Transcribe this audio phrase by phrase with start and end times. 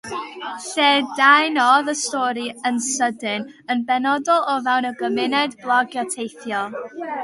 [0.77, 6.69] Lledaenodd y stori yn sydyn, yn benodol o fewn y gymuned blogio teithio.